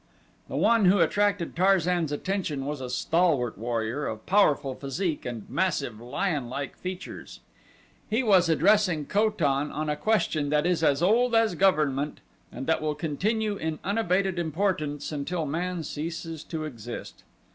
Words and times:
The 0.47 0.55
one 0.55 0.85
who 0.85 0.97
attracted 0.97 1.55
Tarzan's 1.55 2.11
attention 2.11 2.65
was 2.65 2.81
a 2.81 2.89
stalwart 2.89 3.55
warrior 3.55 4.07
of 4.07 4.25
powerful 4.25 4.73
physique 4.73 5.27
and 5.27 5.47
massive, 5.47 5.99
lion 6.01 6.49
like 6.49 6.75
features. 6.75 7.39
He 8.09 8.23
was 8.23 8.49
addressing 8.49 9.05
Ko 9.05 9.29
tan 9.29 9.71
on 9.71 9.89
a 9.91 9.95
question 9.95 10.49
that 10.49 10.65
is 10.65 10.83
as 10.83 11.03
old 11.03 11.35
as 11.35 11.53
government 11.53 12.19
and 12.51 12.65
that 12.65 12.81
will 12.81 12.95
continue 12.95 13.57
in 13.57 13.77
unabated 13.83 14.39
importance 14.39 15.11
until 15.11 15.45
man 15.45 15.83
ceases 15.83 16.43
to 16.45 16.65
exist. 16.65 17.23